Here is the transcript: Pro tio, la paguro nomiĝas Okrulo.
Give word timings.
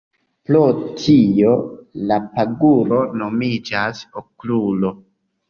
Pro 0.49 0.61
tio, 1.01 1.51
la 2.13 2.17
paguro 2.39 3.03
nomiĝas 3.23 4.03
Okrulo. 4.25 4.95